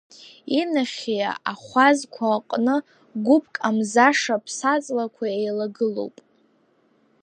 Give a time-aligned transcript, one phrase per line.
[0.59, 2.75] Инахьхьи ахәазқәа аҟны
[3.25, 6.15] гәыԥк амзаша ԥсаҵлақәа еилагылоуп.